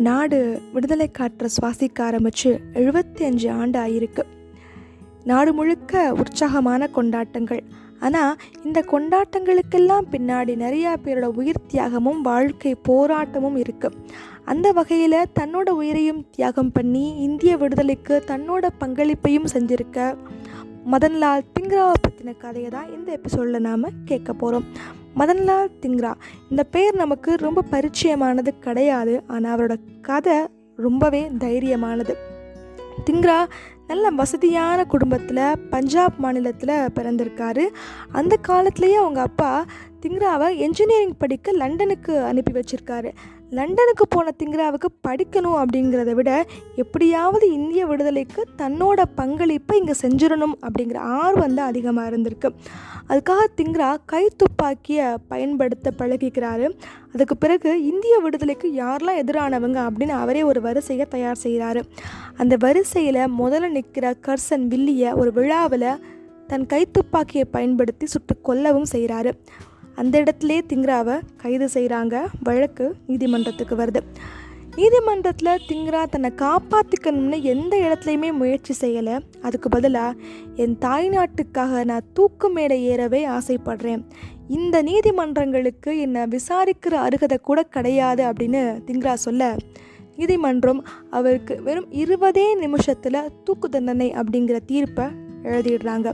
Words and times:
நாடு 0.00 0.62
விடுதலை 0.72 1.10
காற்றை 1.10 1.48
சுவாசிக்க 1.56 2.02
ஆரம்பித்து 2.02 2.60
எழுபத்தி 2.74 3.24
அஞ்சு 3.24 3.50
ஆண்டு 3.50 3.78
ஆயிருக்கு 3.78 4.22
நாடு 5.24 5.52
முழுக்க 5.52 6.12
உற்சாகமான 6.12 6.88
கொண்டாட்டங்கள். 6.88 7.62
ஆனால் 7.98 8.36
இந்த 8.64 8.84
கொண்டாட்டங்களுக்கெல்லாம் 8.92 10.06
பின்னாடி 10.10 10.52
நிறையா 10.56 10.92
பேரோட 11.04 11.26
உயிர் 11.34 11.66
தியாகமும் 11.66 12.20
வாழ்க்கை 12.20 12.76
போராட்டமும் 12.88 13.56
இருக்குது 13.56 13.98
அந்த 14.44 14.72
வகையில் 14.72 15.30
தன்னோட 15.40 15.68
உயிரையும் 15.68 16.26
தியாகம் 16.30 16.72
பண்ணி 16.72 17.16
இந்திய 17.18 17.56
விடுதலைக்கு 17.56 18.22
தன்னோட 18.26 18.66
பங்களிப்பையும் 18.78 19.50
செஞ்சிருக்க 19.52 20.16
மதன்லால் 20.90 21.46
திங்கராவை 21.52 21.94
பற்றின 22.06 22.36
கதையை 22.36 22.70
தான் 22.70 22.92
இந்த 22.92 23.12
எபிசோடில் 23.12 23.60
நாம் 23.60 23.84
கேட்க 24.04 24.32
போகிறோம் 24.32 24.64
மதன்லால் 25.16 25.70
திங்ரா 25.80 26.14
இந்த 26.50 26.64
பேர் 26.64 26.94
நமக்கு 26.94 27.36
ரொம்ப 27.36 27.64
பரிச்சயமானது 27.70 28.58
கிடையாது 28.58 29.22
ஆனால் 29.26 29.58
அவரோட 29.58 29.76
கதை 30.02 30.38
ரொம்பவே 30.76 31.30
தைரியமானது. 31.38 32.14
திங்ரா 33.10 33.46
நல்ல 33.86 34.10
வசதியான 34.10 34.84
குடும்பத்தில் 34.84 35.58
பஞ்சாப் 35.70 36.12
மாநிலத்தில் 36.18 36.68
பிறந்திருக்காரு. 36.68 37.68
அந்த 38.12 38.38
காலத்துலேயே 38.48 38.92
அவங்க 38.92 39.20
அப்பா 39.20 39.64
திங்ராவை 40.02 40.56
என்ஜினியரிங் 40.56 41.16
படிக்க 41.18 41.52
லண்டனுக்கு 41.52 42.22
அனுப்பி 42.22 42.52
வச்சுருக்காரு. 42.52 43.12
லண்டனுக்கு 43.56 44.04
போன 44.08 44.32
திங்கராவுக்கு 44.40 44.88
படிக்கணும் 45.06 45.56
அப்படிங்கிறத 45.60 46.12
விட 46.18 46.30
எப்படியாவது 46.82 47.46
இந்திய 47.52 47.82
விடுதலைக்கு 47.86 48.42
தன்னோட 48.58 49.00
பங்களிப்பை 49.14 49.78
இங்கே 49.78 49.94
செஞ்சிடணும் 50.02 50.54
அப்படிங்கிற 50.66 50.98
ஆர்வம் 51.22 51.56
தான் 51.58 51.70
அதிகமாக 51.72 52.10
இருந்திருக்கு. 52.10 52.48
அதுக்காக 53.08 53.44
திங்கரா 53.58 53.88
கைத்துப்பாக்கியை 54.12 55.06
பயன்படுத்த 55.28 55.92
பழகிக்கிறாரு. 55.98 56.68
அதுக்கு 57.14 57.36
பிறகு 57.36 57.70
இந்திய 57.84 58.16
விடுதலைக்கு 58.18 58.68
யாரெல்லாம் 58.82 59.20
எதிரானவங்க 59.22 59.80
அப்படின்னு 59.88 60.16
அவரே 60.22 60.42
ஒரு 60.42 60.60
வரிசையை 60.60 61.06
தயார் 61.08 61.42
செய்கிறாரு. 61.46 61.82
அந்த 62.36 62.56
வரிசையில் 62.66 63.22
முதல்ல 63.40 63.72
நிற்கிற 63.78 64.14
கர்சன் 64.28 64.68
வில்லியை 64.74 65.12
ஒரு 65.12 65.32
விழாவில் 65.32 65.90
தன் 66.52 66.68
கைத்துப்பாக்கியை 66.74 67.44
பயன்படுத்தி 67.56 68.06
சுட்டு 68.06 68.36
கொல்லவும் 68.48 68.88
செய்கிறாரு. 68.92 69.32
அந்த 70.00 70.18
இடத்துலே 70.18 70.58
திங்ராவை 70.60 71.16
கைது 71.36 71.66
செய்கிறாங்க 71.74 72.14
வழக்கு 72.42 72.94
நீதிமன்றத்துக்கு 73.06 73.76
வருது. 73.76 74.00
நீதிமன்றத்தில் 74.76 75.60
திங்ரா 75.68 76.02
தன்னை 76.04 76.30
காப்பாற்றிக்கணும்னு 76.36 77.38
எந்த 77.42 77.72
இடத்துலையுமே 77.76 78.32
முயற்சி 78.32 78.74
செய்யலை. 78.80 79.20
அதுக்கு 79.42 79.68
பதிலாக 79.68 80.18
என் 80.54 80.76
தாய்நாட்டுக்காக 80.80 81.84
நான் 81.84 82.10
தூக்கு 82.14 82.48
மேடை 82.48 82.84
ஏறவே 82.84 83.26
ஆசைப்படுறேன். 83.26 84.02
இந்த 84.48 84.82
நீதிமன்றங்களுக்கு 84.82 86.00
என்னை 86.00 86.22
விசாரிக்கிற 86.22 86.94
அருகதை 87.06 87.38
கூட 87.42 87.62
கிடையாது 87.62 88.24
அப்படின்னு 88.24 88.62
திங்ரா 88.86 89.14
சொல்ல. 89.14 89.56
நீதிமன்றம் 90.16 90.80
அவருக்கு 91.10 91.62
வெறும் 91.62 91.90
இருபதே 91.92 92.54
நிமிஷத்தில் 92.54 93.28
தூக்கு 93.44 93.68
தண்டனை 93.68 94.08
அப்படிங்கிற 94.12 94.58
தீர்ப்பை 94.66 95.04
எழுதிடுறாங்க. 95.42 96.08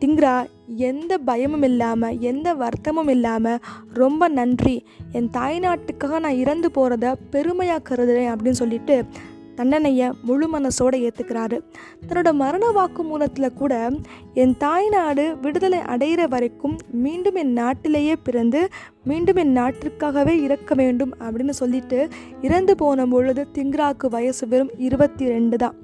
திங்ரா 0.00 0.46
எந்த 0.76 1.18
பயமும் 1.18 1.62
இல்லாமல் 1.62 2.18
எந்த 2.18 2.54
வருத்தமும் 2.54 3.08
இல்லாமல் 3.08 3.58
ரொம்ப 3.94 4.28
நன்றி. 4.28 4.86
என் 5.12 5.30
தாய்நாட்டுக்காக 5.32 6.18
நான் 6.18 6.40
இறந்து 6.44 6.70
போகிறத 6.74 7.14
பெருமையாக 7.30 7.86
கருதுறேன் 7.88 8.32
அப்படின்னு 8.32 8.60
சொல்லிட்டு 8.62 9.04
தண்டனையை 9.58 10.08
முழு 10.22 10.46
மனசோடு 10.52 10.96
ஏற்றுக்கிறாரு 10.98 11.56
தன்னோட 12.08 12.32
மரண 12.32 12.70
வாக்கு 12.70 13.02
மூலத்தில் 13.02 13.52
கூட 13.52 13.90
என் 14.34 14.54
தாய் 14.58 14.88
நாடு 14.88 15.24
விடுதலை 15.42 15.78
அடைகிற 15.78 16.28
வரைக்கும் 16.28 16.76
மீண்டும் 17.04 17.34
என் 17.34 17.52
நாட்டிலேயே 17.52 18.16
பிறந்து 18.16 18.68
மீண்டும் 19.04 19.36
என் 19.36 19.56
நாட்டிற்காகவே 19.56 20.34
இறக்க 20.42 20.74
வேண்டும் 20.74 21.12
அப்படின்னு 21.20 21.50
சொல்லிட்டு 21.50 22.08
இறந்து 22.42 22.76
போன 22.76 23.06
பொழுது 23.06 23.46
திங்ராக்கு 23.54 24.06
வயசு 24.10 24.48
வெறும் 24.48 24.70
இருபத்தி 24.78 25.24
ரெண்டு 25.26 25.56
தான். 25.56 25.74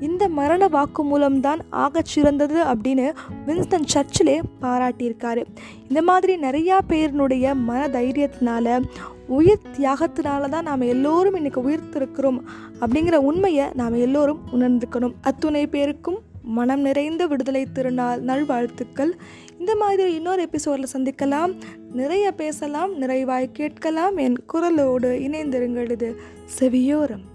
இந்த 0.00 0.28
மரண 0.28 0.68
வாக்கு 0.68 1.02
மூலம்தான் 1.04 1.60
ஆகச் 1.72 2.10
சிறந்தது 2.14 2.64
அப்படின்னு 2.64 3.06
வின்ஸ்டன் 3.46 3.88
சர்ச்சிலே 3.94 4.40
பாராட்டியிருக்காரு. 4.62 5.44
இந்த 5.88 6.02
மாதிரி 6.02 6.34
நிறையா 6.36 6.78
பேரினுடைய 6.88 7.54
மன 7.54 7.88
தைரியத்தினால 7.88 8.82
உயிர் 9.26 9.58
தியாகத்தினால 9.78 10.48
தான் 10.48 10.62
நாம் 10.62 10.80
எல்லோரும் 10.80 11.34
இன்னைக்கு 11.34 11.70
உயிர்த்திருக்கிறோம் 11.70 12.40
அப்படிங்கிற 12.80 13.14
உண்மையை 13.14 13.66
நாம் 13.74 13.94
எல்லோரும் 13.94 14.40
உணர்ந்துக்கணும் 14.52 15.12
அத்துணை 15.20 15.66
பேருக்கும் 15.66 16.18
மனம் 16.42 16.80
நிறைந்த 16.80 17.26
விடுதலை 17.26 17.66
திருநாள் 17.72 18.20
நல்வாழ்த்துக்கள். 18.20 19.16
இந்த 19.58 19.76
மாதிரி 19.76 20.14
இன்னொரு 20.14 20.42
எபிசோடில் 20.42 20.86
சந்திக்கலாம். 20.92 21.56
நிறைய 21.92 22.32
பேசலாம் 22.32 23.02
நிறைவாய் 23.02 23.52
கேட்கலாம். 23.52 24.16
என் 24.16 24.36
குரலோடு 24.52 25.10
இணைந்திருங்கள். 25.26 25.90
இது 25.90 26.16
செவியோரம். 26.44 27.32